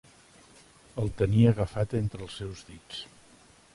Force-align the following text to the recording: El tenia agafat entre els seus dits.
El 1.03 1.11
tenia 1.19 1.51
agafat 1.55 1.93
entre 1.99 2.25
els 2.29 2.39
seus 2.41 2.65
dits. 2.71 3.03